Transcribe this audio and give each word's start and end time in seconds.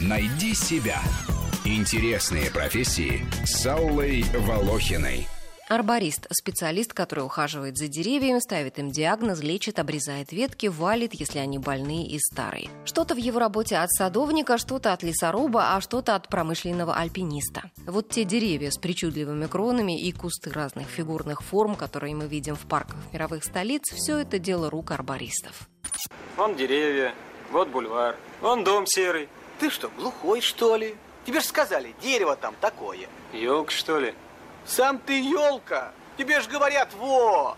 Найди 0.00 0.54
себя. 0.54 1.00
Интересные 1.64 2.50
профессии 2.50 3.26
с 3.44 3.66
Аллой 3.66 4.24
Волохиной. 4.34 5.28
Арборист– 5.70 6.26
специалист, 6.30 6.92
который 6.92 7.20
ухаживает 7.24 7.76
за 7.76 7.86
деревьями, 7.86 8.40
ставит 8.40 8.80
им 8.80 8.90
диагноз, 8.90 9.40
лечит, 9.40 9.78
обрезает 9.78 10.32
ветки, 10.32 10.66
валит, 10.66 11.14
если 11.14 11.38
они 11.38 11.58
больные 11.58 12.08
и 12.08 12.18
старые. 12.18 12.68
Что-то 12.84 13.14
в 13.14 13.18
его 13.18 13.38
работе 13.38 13.76
от 13.76 13.88
садовника, 13.92 14.58
что-то 14.58 14.92
от 14.92 15.04
лесоруба, 15.04 15.76
а 15.76 15.80
что-то 15.80 16.16
от 16.16 16.28
промышленного 16.28 16.96
альпиниста. 16.96 17.70
Вот 17.86 18.08
те 18.08 18.24
деревья 18.24 18.72
с 18.72 18.78
причудливыми 18.78 19.46
кронами 19.46 19.96
и 19.96 20.10
кусты 20.10 20.50
разных 20.50 20.88
фигурных 20.88 21.40
форм, 21.40 21.76
которые 21.76 22.16
мы 22.16 22.26
видим 22.26 22.56
в 22.56 22.66
парках 22.66 22.98
мировых 23.12 23.44
столиц, 23.44 23.82
все 23.94 24.18
это 24.18 24.40
дело 24.40 24.70
рук 24.70 24.90
арбористов. 24.90 25.68
Вон 26.36 26.56
деревья, 26.56 27.14
вот 27.50 27.68
бульвар, 27.68 28.16
вон 28.40 28.64
дом 28.64 28.86
серый. 28.86 29.28
Ты 29.58 29.70
что, 29.70 29.88
глухой, 29.88 30.40
что 30.40 30.76
ли? 30.76 30.96
Тебе 31.26 31.40
же 31.40 31.46
сказали, 31.46 31.94
дерево 32.00 32.36
там 32.36 32.54
такое. 32.60 33.08
Елка, 33.32 33.70
что 33.70 33.98
ли? 33.98 34.14
Сам 34.64 34.98
ты 34.98 35.20
елка! 35.20 35.92
Тебе 36.16 36.40
ж 36.40 36.48
говорят, 36.48 36.92
во! 36.94 37.56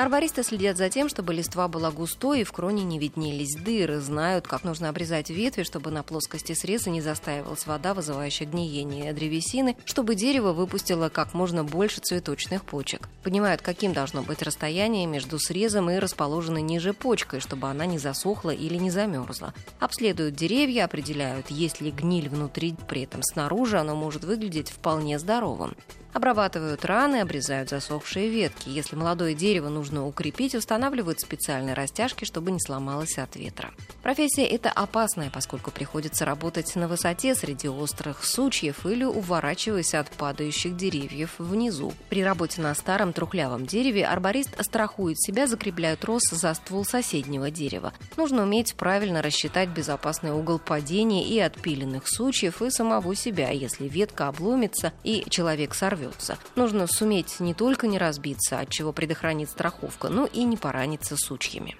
Арбористы 0.00 0.42
следят 0.42 0.78
за 0.78 0.88
тем, 0.88 1.10
чтобы 1.10 1.34
листва 1.34 1.68
была 1.68 1.90
густой 1.90 2.40
и 2.40 2.44
в 2.44 2.52
кроне 2.52 2.84
не 2.84 2.98
виднелись 2.98 3.54
дыры, 3.62 4.00
знают, 4.00 4.48
как 4.48 4.64
нужно 4.64 4.88
обрезать 4.88 5.28
ветви, 5.28 5.62
чтобы 5.62 5.90
на 5.90 6.02
плоскости 6.02 6.54
среза 6.54 6.88
не 6.88 7.02
застаивалась 7.02 7.66
вода, 7.66 7.92
вызывающая 7.92 8.46
гниение 8.46 9.12
древесины, 9.12 9.76
чтобы 9.84 10.14
дерево 10.14 10.54
выпустило 10.54 11.10
как 11.10 11.34
можно 11.34 11.64
больше 11.64 12.00
цветочных 12.00 12.64
почек. 12.64 13.10
Понимают, 13.22 13.60
каким 13.60 13.92
должно 13.92 14.22
быть 14.22 14.40
расстояние 14.40 15.04
между 15.04 15.38
срезом 15.38 15.90
и 15.90 15.98
расположенной 15.98 16.62
ниже 16.62 16.94
почкой, 16.94 17.40
чтобы 17.40 17.68
она 17.68 17.84
не 17.84 17.98
засохла 17.98 18.52
или 18.52 18.78
не 18.78 18.88
замерзла. 18.90 19.52
Обследуют 19.80 20.34
деревья, 20.34 20.86
определяют, 20.86 21.50
есть 21.50 21.82
ли 21.82 21.90
гниль 21.90 22.30
внутри, 22.30 22.74
при 22.88 23.02
этом 23.02 23.22
снаружи 23.22 23.78
оно 23.78 23.94
может 23.96 24.24
выглядеть 24.24 24.70
вполне 24.70 25.18
здоровым. 25.18 25.76
Обрабатывают 26.12 26.84
раны, 26.84 27.20
обрезают 27.20 27.70
засохшие 27.70 28.28
ветки. 28.28 28.68
Если 28.68 28.96
молодое 28.96 29.34
дерево 29.34 29.68
нужно 29.68 30.06
укрепить, 30.06 30.56
устанавливают 30.56 31.20
специальные 31.20 31.74
растяжки, 31.74 32.24
чтобы 32.24 32.50
не 32.50 32.58
сломалось 32.58 33.16
от 33.18 33.36
ветра. 33.36 33.70
Профессия 34.02 34.44
эта 34.44 34.70
опасная, 34.70 35.30
поскольку 35.30 35.70
приходится 35.70 36.24
работать 36.24 36.74
на 36.74 36.88
высоте 36.88 37.36
среди 37.36 37.68
острых 37.68 38.24
сучьев 38.24 38.86
или 38.86 39.04
уворачиваясь 39.04 39.94
от 39.94 40.10
падающих 40.10 40.76
деревьев 40.76 41.34
внизу. 41.38 41.92
При 42.08 42.24
работе 42.24 42.60
на 42.60 42.74
старом 42.74 43.12
трухлявом 43.12 43.66
дереве 43.66 44.04
арборист 44.04 44.50
страхует 44.64 45.20
себя, 45.20 45.46
закрепляя 45.46 45.94
трос 45.94 46.24
за 46.30 46.52
ствол 46.54 46.84
соседнего 46.84 47.52
дерева. 47.52 47.92
Нужно 48.16 48.42
уметь 48.42 48.74
правильно 48.74 49.22
рассчитать 49.22 49.68
безопасный 49.68 50.32
угол 50.32 50.58
падения 50.58 51.24
и 51.24 51.38
отпиленных 51.38 52.08
сучьев, 52.08 52.62
и 52.62 52.70
самого 52.70 53.14
себя, 53.14 53.50
если 53.50 53.86
ветка 53.86 54.26
обломится 54.26 54.92
и 55.04 55.24
человек 55.28 55.74
сорвется 55.74 55.99
взорвется. 56.00 56.38
Нужно 56.56 56.86
суметь 56.86 57.40
не 57.40 57.54
только 57.54 57.86
не 57.86 57.98
разбиться, 57.98 58.58
от 58.58 58.70
чего 58.70 58.92
предохранит 58.92 59.50
страховка, 59.50 60.08
но 60.08 60.26
и 60.26 60.44
не 60.44 60.56
пораниться 60.56 61.16
сучьями. 61.16 61.76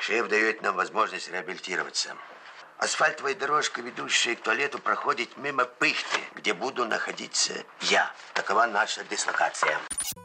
Шеф 0.00 0.28
дает 0.28 0.62
нам 0.62 0.76
возможность 0.76 1.30
реабилитироваться. 1.30 2.14
Асфальтовая 2.82 3.36
дорожка, 3.36 3.80
ведущая 3.80 4.34
к 4.34 4.40
туалету, 4.40 4.80
проходит 4.80 5.36
мимо 5.36 5.64
пыхты, 5.64 6.18
где 6.34 6.52
буду 6.52 6.84
находиться 6.84 7.52
я. 7.82 8.10
Такова 8.34 8.66
наша 8.66 9.04
дислокация. 9.08 9.78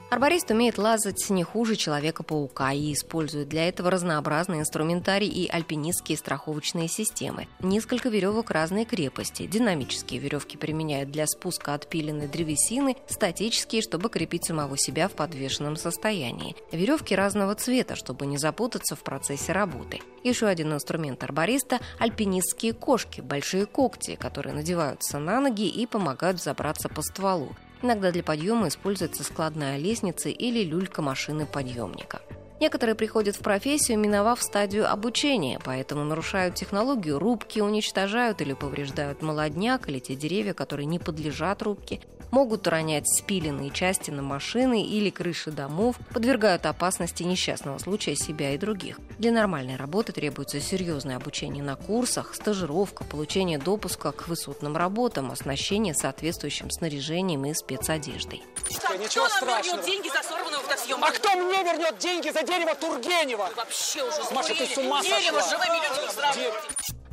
Арборист 0.09 0.49
умеет 0.49 0.77
лазать 0.77 1.29
не 1.29 1.43
хуже 1.43 1.75
Человека-паука 1.75 2.71
и 2.71 2.93
использует 2.93 3.49
для 3.49 3.67
этого 3.67 3.91
разнообразный 3.91 4.59
инструментарий 4.59 5.27
и 5.27 5.49
альпинистские 5.49 6.17
страховочные 6.17 6.87
системы. 6.87 7.47
Несколько 7.59 8.07
веревок 8.09 8.49
разной 8.49 8.85
крепости. 8.85 9.45
Динамические 9.45 10.21
веревки 10.21 10.57
применяют 10.57 11.11
для 11.11 11.27
спуска 11.27 11.73
отпиленной 11.73 12.27
древесины, 12.27 12.95
статические, 13.07 13.81
чтобы 13.81 14.09
крепить 14.09 14.45
самого 14.45 14.77
себя 14.77 15.09
в 15.09 15.11
подвешенном 15.11 15.75
состоянии. 15.75 16.55
Веревки 16.71 17.13
разного 17.13 17.53
цвета, 17.55 17.95
чтобы 17.95 18.25
не 18.25 18.37
запутаться 18.37 18.95
в 18.95 19.03
процессе 19.03 19.51
работы. 19.51 19.99
Еще 20.23 20.47
один 20.47 20.73
инструмент 20.73 21.23
арбориста– 21.23 21.79
альпинистские 22.47 22.73
кошки, 22.73 23.21
большие 23.21 23.65
когти, 23.65 24.15
которые 24.15 24.53
надеваются 24.53 25.19
на 25.19 25.39
ноги 25.39 25.67
и 25.67 25.85
помогают 25.85 26.41
забраться 26.41 26.89
по 26.89 27.01
стволу. 27.01 27.55
Иногда 27.81 28.11
для 28.11 28.23
подъема 28.23 28.69
используется 28.69 29.23
складная 29.23 29.77
лестница 29.77 30.29
или 30.29 30.63
люлька 30.63 31.01
машины 31.01 31.45
подъемника. 31.45 32.21
Некоторые 32.59 32.95
приходят 32.95 33.35
в 33.35 33.39
профессию, 33.39 33.99
миновав 33.99 34.41
стадию 34.41 34.91
обучения, 34.91 35.59
поэтому 35.63 36.03
нарушают 36.03 36.55
технологию 36.55 37.19
рубки, 37.19 37.59
уничтожают 37.59 38.41
или 38.41 38.53
повреждают 38.53 39.21
молодняк 39.21 39.89
или 39.89 39.99
те 39.99 40.15
деревья, 40.15 40.53
которые 40.53 40.87
не 40.87 40.97
подлежат 40.97 41.61
рубке, 41.61 41.99
могут 42.31 42.67
ронять 42.67 43.07
спиленные 43.07 43.69
части 43.71 44.11
на 44.11 44.21
машины 44.21 44.83
или 44.83 45.09
крыши 45.09 45.51
домов, 45.51 45.95
подвергают 46.13 46.65
опасности 46.65 47.23
несчастного 47.23 47.77
случая 47.77 48.15
себя 48.15 48.53
и 48.53 48.57
других. 48.57 48.99
Для 49.17 49.31
нормальной 49.31 49.75
работы 49.75 50.11
требуется 50.11 50.59
серьезное 50.59 51.15
обучение 51.15 51.63
на 51.63 51.75
курсах, 51.75 52.35
стажировка, 52.35 53.03
получение 53.03 53.57
допуска 53.57 54.11
к 54.11 54.27
высотным 54.27 54.75
работам, 54.77 55.31
оснащение 55.31 55.93
соответствующим 55.93 56.69
снаряжением 56.69 57.45
и 57.45 57.53
спецодеждой. 57.53 58.43
Ничего 58.99 59.27
кто 59.27 59.45
нам 59.45 59.61
вернет 59.61 59.85
деньги 59.85 60.09
за 60.09 60.23
сорванную 60.23 60.61
фотосъемку? 60.61 61.05
А 61.05 61.11
кто 61.11 61.29
мне 61.37 61.63
вернет 61.63 61.97
деньги 61.99 62.29
за 62.29 62.43
дерево 62.43 62.75
Тургенева? 62.75 63.49
Вообще 63.55 64.03
уже 64.03 64.33
Маша, 64.33 64.55
ты 64.55 64.65
с 64.65 64.77
ума 64.77 65.01
Дерево 65.01 65.39
сошла? 65.39 65.63
живыми 65.63 65.77
людьми 65.83 66.13
сравнивать. 66.13 66.66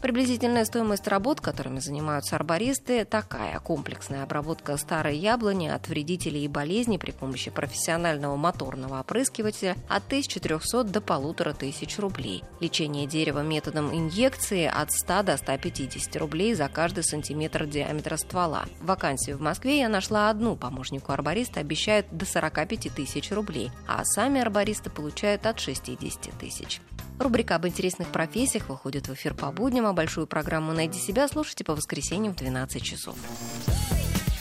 Приблизительная 0.04 0.66
стоимость 0.66 1.08
работ, 1.08 1.40
которыми 1.40 1.78
занимаются 1.78 2.36
арбористы, 2.36 3.06
такая. 3.06 3.58
Комплексная 3.58 4.24
обработка 4.24 4.76
старой 4.76 5.16
яблони 5.16 5.68
от 5.68 5.88
вредителей 5.88 6.44
и 6.44 6.48
болезней 6.48 6.98
при 6.98 7.10
помощи 7.10 7.50
профессионального 7.50 8.36
моторного 8.36 9.00
опрыскивателя 9.00 9.76
от 9.88 10.04
1300 10.04 10.84
до 10.84 11.00
1500 11.00 11.98
рублей. 12.00 12.44
Лечение 12.60 13.06
дерева 13.06 13.40
методом 13.40 13.96
инъекции 13.96 14.66
от 14.66 14.92
100 14.92 15.22
до 15.22 15.36
150 15.38 16.16
рублей 16.16 16.52
за 16.52 16.68
каждый 16.68 17.02
сантиметр 17.02 17.64
диаметра 17.64 18.18
ствола. 18.18 18.66
Вакансию 18.82 19.38
в 19.38 19.40
Москве 19.40 19.78
я 19.78 19.88
нашла 19.88 20.28
одну. 20.28 20.54
Помощнику 20.54 21.12
арбориста 21.12 21.60
обещают 21.60 22.08
до 22.10 22.26
45 22.26 22.94
тысяч 22.94 23.32
рублей, 23.32 23.70
а 23.88 24.04
сами 24.04 24.42
арбористы 24.42 24.90
получают 24.90 25.46
от 25.46 25.60
60 25.60 26.38
тысяч. 26.38 26.82
Рубрика 27.18 27.54
об 27.56 27.66
интересных 27.66 28.08
профессиях 28.08 28.68
выходит 28.68 29.08
в 29.08 29.14
эфир 29.14 29.34
по 29.34 29.52
будням, 29.52 29.86
а 29.86 29.92
большую 29.92 30.26
программу 30.26 30.72
«Найди 30.72 30.98
себя» 30.98 31.28
слушайте 31.28 31.64
по 31.64 31.74
воскресеньям 31.74 32.34
в 32.34 32.36
12 32.36 32.82
часов. 32.82 33.16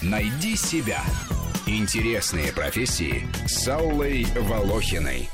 Найди 0.02 0.56
себя. 0.56 1.02
Интересные 1.66 2.52
профессии 2.52 3.28
с 3.48 3.68
Аллой 3.68 4.26
Волохиной. 4.36 5.30